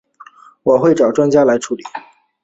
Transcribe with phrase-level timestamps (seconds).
[0.63, 1.83] 我会找专家来处理